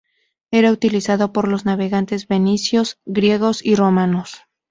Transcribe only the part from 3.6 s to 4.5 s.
y romanos.